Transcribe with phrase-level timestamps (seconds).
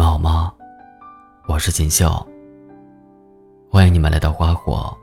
[0.00, 0.50] 们好吗？
[1.46, 2.26] 我是锦绣。
[3.70, 4.96] 欢迎你们来到花火。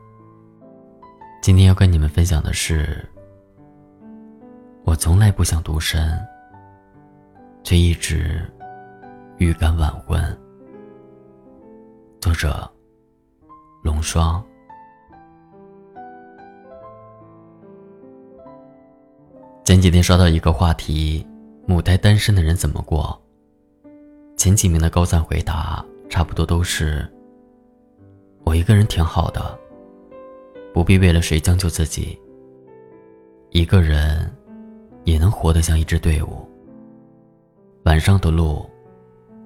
[1.39, 3.07] 今天要跟你们分享的是，
[4.85, 6.19] 我从来不想独身，
[7.61, 8.51] 却一直
[9.37, 10.19] 预感晚婚。
[12.19, 12.67] 作者：
[13.83, 14.43] 龙霜。
[19.63, 21.23] 前几天刷到一个话题：
[21.67, 23.21] 母胎单身的人怎么过？
[24.37, 27.05] 前几名的高赞回答差不多都是：
[28.43, 29.59] 我一个人挺好的，
[30.71, 32.17] 不必为了谁将就自己。
[33.49, 34.31] 一个人
[35.05, 36.47] 也能活得像一支队伍。
[37.85, 38.63] 晚上的路，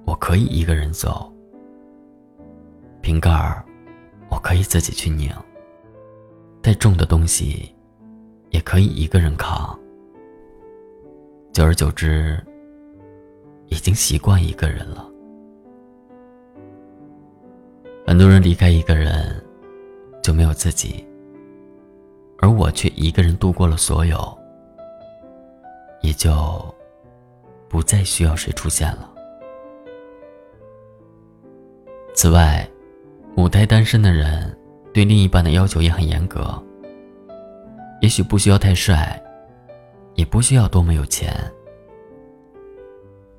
[0.04, 1.32] 我可以一个人走。
[3.00, 3.64] 瓶盖儿，
[4.30, 5.32] 我可以自己去拧。
[6.62, 7.74] 太重的东西，
[8.50, 9.76] 也可以一个人扛。
[11.50, 12.38] 久而久之。
[13.72, 15.08] 已经习惯一个人了。
[18.06, 19.42] 很多人离开一个人，
[20.22, 21.02] 就没有自己，
[22.38, 24.38] 而我却一个人度过了所有，
[26.02, 26.62] 也就
[27.66, 29.10] 不再需要谁出现了。
[32.12, 32.68] 此外，
[33.34, 34.54] 母胎单身的人
[34.92, 36.62] 对另一半的要求也很严格，
[38.02, 39.18] 也许不需要太帅，
[40.14, 41.32] 也不需要多么有钱。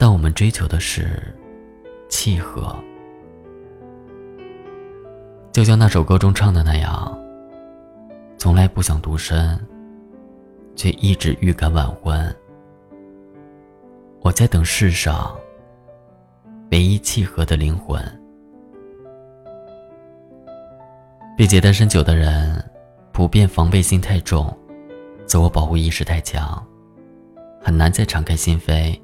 [0.03, 1.33] 但我们追求的是
[2.09, 2.75] 契合，
[5.53, 7.17] 就像那首歌中唱的那样
[8.37, 9.57] ：“从来不想独身，
[10.75, 12.35] 却一直预感晚婚。
[14.19, 15.33] 我在等世上
[16.71, 18.03] 唯一契合的灵魂。”
[21.37, 22.61] 并且单身久的人，
[23.13, 24.53] 普遍防备心太重，
[25.25, 26.61] 自我保护意识太强，
[27.61, 28.99] 很难再敞开心扉。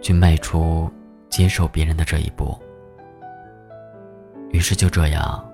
[0.00, 0.90] 去迈出
[1.28, 2.56] 接受别人的这一步，
[4.50, 5.44] 于是就这样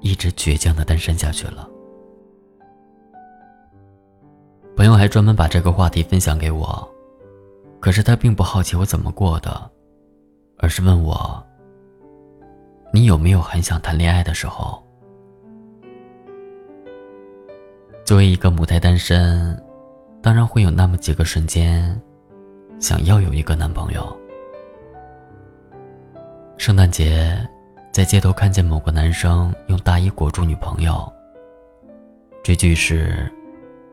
[0.00, 1.68] 一直倔强的单身下去了。
[4.76, 6.88] 朋友还专门把这个话题分享给我，
[7.78, 9.70] 可是他并不好奇我怎么过的，
[10.58, 11.44] 而是问我
[12.92, 14.82] ：“你有没有很想谈恋爱的时候？”
[18.04, 19.62] 作为一个母胎单身，
[20.22, 22.00] 当然会有那么几个瞬间。
[22.82, 24.04] 想要有一个男朋友。
[26.58, 27.38] 圣诞节，
[27.92, 31.10] 在街头看见某个男生用大衣裹住女朋友。
[32.42, 33.32] 追剧时，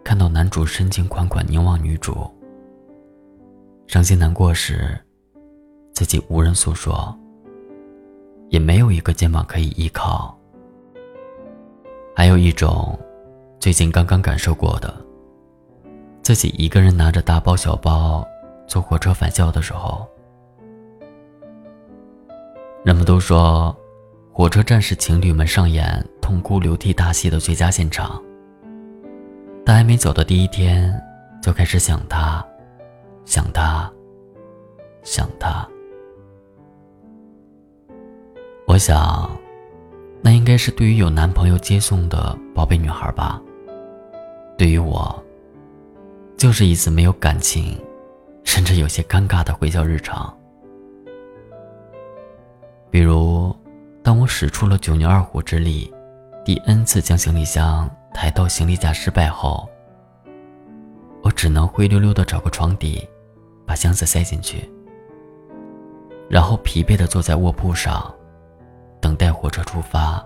[0.04, 2.28] 看到男主深情款款凝望女主。
[3.86, 5.00] 伤心难过时，
[5.94, 7.16] 自己无人诉说，
[8.50, 10.36] 也没有一个肩膀可以依靠。
[12.16, 12.98] 还有一种，
[13.60, 14.92] 最近刚刚感受过的，
[16.24, 18.28] 自己一个人拿着大包小包。
[18.69, 20.07] 坐火车返校的时候，
[22.85, 23.75] 人们都说，
[24.31, 28.22] 火车站是情侣们上演痛哭流涕大戏的最佳现场。
[29.66, 30.94] 但还没走的第一天，
[31.41, 32.46] 就开始想他，
[33.25, 33.91] 想他，
[35.02, 35.68] 想他。
[38.68, 39.31] 我想，
[40.22, 43.41] 那应该是对于有男朋友接送的宝贝女孩吧。
[44.59, 45.24] 对于我，
[46.38, 47.75] 就是一次没有感情。
[48.50, 50.36] 甚至有些尴尬的回校日常，
[52.90, 53.56] 比如，
[54.02, 55.94] 当我使出了九牛二虎之力，
[56.44, 59.70] 第 n 次将行李箱抬到行李架失败后，
[61.22, 63.08] 我只能灰溜溜的找个床底，
[63.68, 64.68] 把箱子塞进去，
[66.28, 68.12] 然后疲惫的坐在卧铺上，
[69.00, 70.26] 等待火车出发。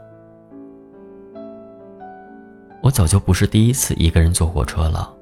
[2.81, 5.13] 我早就不是第一次一个人坐火车了，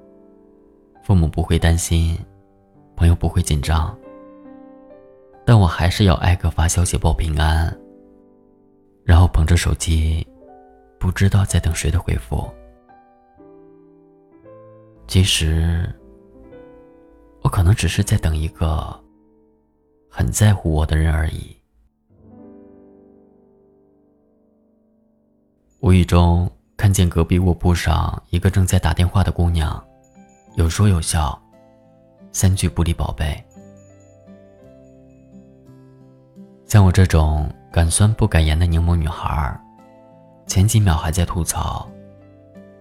[1.03, 2.16] 父母不会担心。
[3.01, 3.97] 朋友不会紧张，
[5.44, 7.75] 但我还是要挨个发消息报平安，
[9.03, 10.23] 然后捧着手机，
[11.00, 12.47] 不知道在等谁的回复。
[15.07, 15.91] 其实，
[17.41, 18.96] 我可能只是在等一个
[20.08, 21.58] 很在乎我的人而已。
[25.79, 26.47] 无意中
[26.78, 29.84] 看见隔壁卧铺上一个正在打电话的姑娘，
[30.53, 31.41] 有说有笑。
[32.31, 33.43] 三句不离宝贝，
[36.66, 39.59] 像我这种敢酸不敢言的柠檬女孩，
[40.47, 41.89] 前几秒还在吐槽，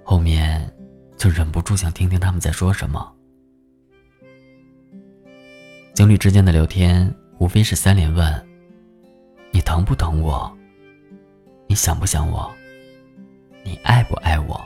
[0.04, 0.72] 后面
[1.16, 3.12] 就忍不住想听听他们在说什么。
[5.94, 8.48] 情侣之间的聊天，无非是三连问：
[9.50, 10.50] 你疼不疼我？
[11.66, 12.50] 你想不想我？
[13.64, 14.60] 你爱不爱我？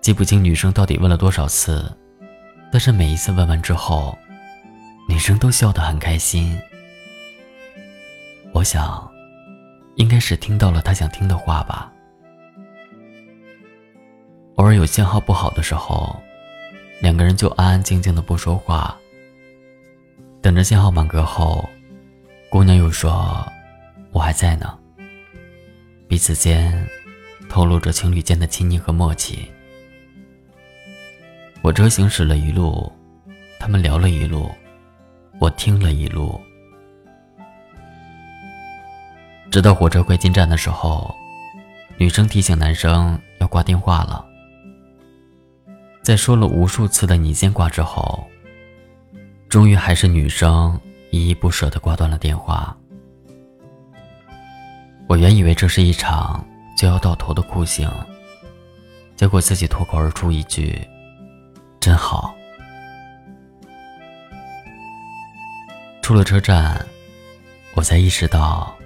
[0.00, 1.94] 记不清女生到底问了多少次，
[2.72, 4.16] 但是每一次问完之后，
[5.06, 6.58] 女生都笑得很开心。
[8.54, 9.08] 我想，
[9.96, 11.92] 应该是听到了她想听的话吧。
[14.56, 16.18] 偶尔有信号不好的时候，
[17.00, 18.96] 两个人就安安静静的不说话，
[20.40, 21.68] 等着信号满格后，
[22.50, 23.46] 姑娘又说
[24.12, 24.78] ：“我还在呢。”
[26.08, 26.88] 彼此间
[27.50, 29.50] 透露着情侣间的亲昵和默契。
[31.62, 32.90] 火车行驶了一路，
[33.58, 34.50] 他们聊了一路，
[35.38, 36.40] 我听了一路，
[39.50, 41.14] 直到火车快进站的时候，
[41.98, 44.24] 女生提醒男生要挂电话了。
[46.02, 48.26] 在说了无数次的“你先挂”之后，
[49.46, 50.80] 终于还是女生
[51.10, 52.74] 依依不舍地挂断了电话。
[55.06, 56.42] 我原以为这是一场
[56.74, 57.90] 就要到头的酷刑，
[59.14, 60.80] 结果自己脱口而出一句
[61.80, 62.34] ：“真好。”
[66.02, 66.84] 出了车站，
[67.74, 68.76] 我才意识到，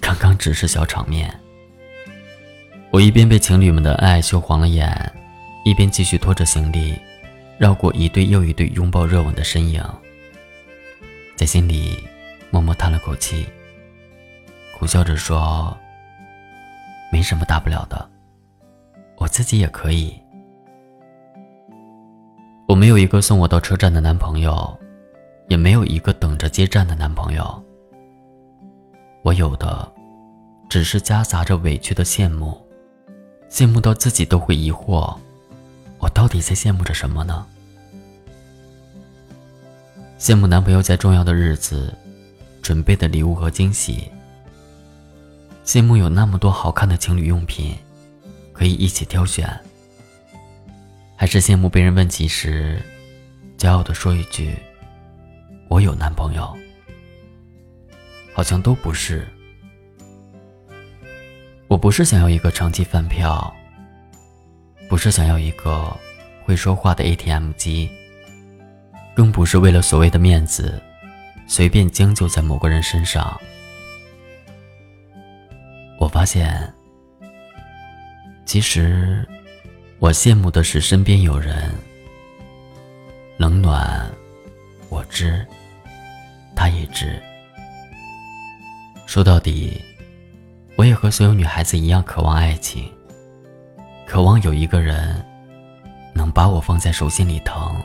[0.00, 1.32] 刚刚只是小场面。
[2.90, 5.12] 我一边被情侣们的爱羞黄了眼。
[5.64, 6.96] 一边继续拖着行李，
[7.58, 9.82] 绕过一对又一对拥抱热吻的身影，
[11.34, 11.98] 在心里
[12.52, 13.44] 默默叹了口气，
[14.78, 15.76] 苦笑着说
[17.10, 18.08] ：“没什么大不了的，
[19.16, 20.16] 我自己也可以。”
[22.66, 24.76] 我没有一个送我到车站的男朋友，
[25.48, 27.62] 也没有一个等着接站的男朋友。
[29.22, 29.92] 我有的，
[30.68, 32.60] 只是夹杂着委屈的羡慕，
[33.48, 35.16] 羡慕到自己都会疑惑。
[35.98, 37.46] 我到底在羡慕着什么呢？
[40.18, 41.94] 羡慕男朋友在重要的日子
[42.60, 44.10] 准备的礼物和惊喜，
[45.64, 47.76] 羡慕有那么多好看的情侣用品
[48.52, 49.48] 可以一起挑选，
[51.16, 52.80] 还是羡慕被人问起时
[53.56, 54.54] 骄傲的说一句
[55.68, 56.56] “我有男朋友”？
[58.34, 59.26] 好像都不是。
[61.68, 63.52] 我不是想要一个长期饭票。
[64.88, 65.92] 不是想要一个
[66.44, 67.90] 会说话的 ATM 机，
[69.16, 70.80] 更不是为了所谓的面子，
[71.48, 73.36] 随便将就在某个人身上。
[75.98, 76.72] 我发现，
[78.44, 79.26] 其实
[79.98, 81.72] 我羡慕的是身边有人
[83.38, 84.10] 冷暖，
[84.90, 85.44] 我知，
[86.54, 87.20] 他也知。
[89.06, 89.80] 说到底，
[90.76, 92.92] 我也和所有女孩子一样渴望爱情。
[94.06, 95.24] 渴望有一个人
[96.14, 97.82] 能把我放在手心里疼，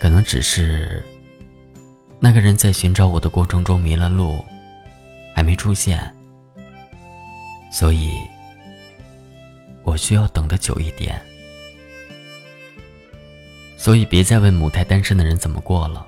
[0.00, 1.02] 可能只是
[2.18, 4.44] 那个人在寻找我的过程中迷了路，
[5.34, 6.12] 还没出现，
[7.70, 8.18] 所以
[9.94, 11.22] 我需要等得久一点。
[13.76, 16.04] 所以别再问母胎单身的人怎么过了，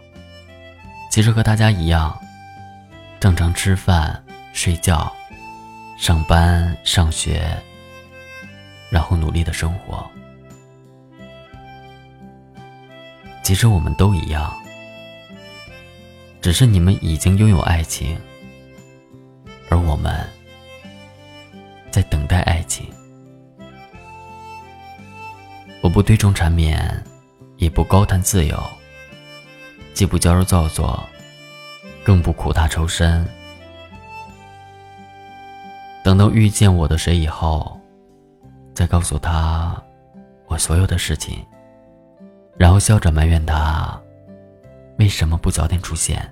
[1.08, 2.18] 其实和大家一样，
[3.20, 4.20] 正常吃饭、
[4.52, 5.14] 睡觉、
[5.96, 7.48] 上班、上学。
[8.88, 10.08] 然后努力的生活。
[13.42, 14.52] 其实我们都一样，
[16.40, 18.16] 只是你们已经拥有爱情，
[19.68, 20.28] 而我们
[21.90, 22.88] 在等待爱情。
[25.80, 27.04] 我不推崇缠绵，
[27.56, 28.60] 也不高谈自由，
[29.94, 31.02] 既不娇柔造作，
[32.04, 33.26] 更不苦大仇深。
[36.02, 37.78] 等到遇见我的谁以后。
[38.74, 39.74] 再告诉他
[40.48, 41.42] 我所有的事情，
[42.58, 43.98] 然后笑着埋怨他
[44.98, 46.30] 为什么不早点出现。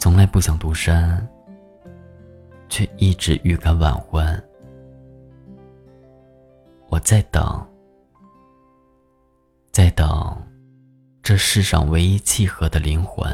[0.00, 1.28] 从来不想独身，
[2.68, 4.26] 却一直预感晚婚。
[7.08, 7.66] 我在等，
[9.72, 10.46] 在等
[11.22, 13.26] 这世上唯一契合的灵魂。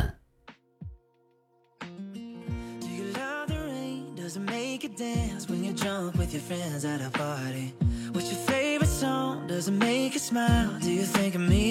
[6.34, 7.72] your friends at a party?
[8.12, 9.46] What's your favorite song?
[9.46, 10.70] Does it make you smile?
[10.80, 11.63] Do you think of me?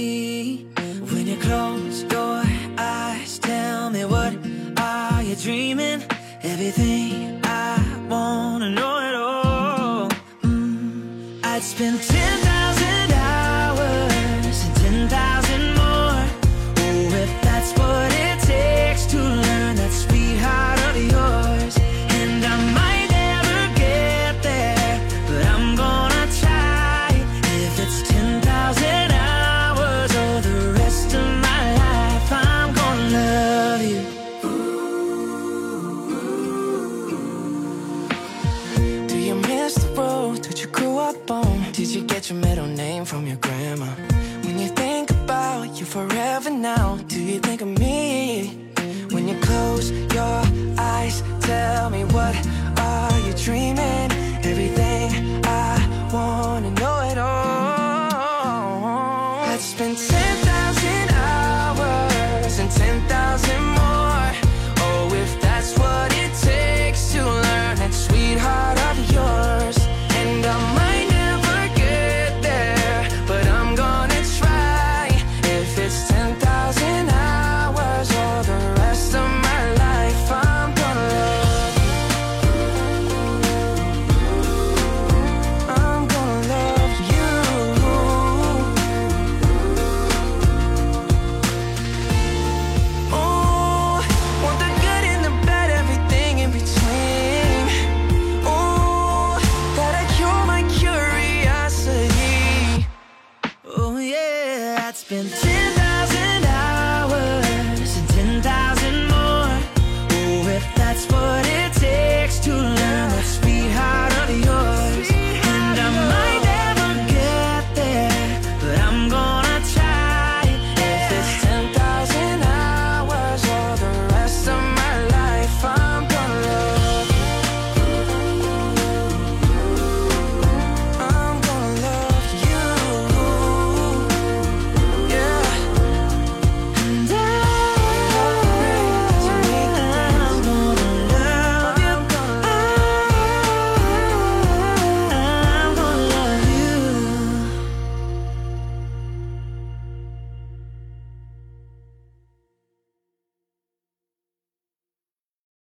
[46.43, 46.97] Forever now.
[47.07, 47.92] Do you think of me?